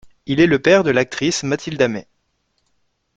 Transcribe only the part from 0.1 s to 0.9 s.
Il est le père de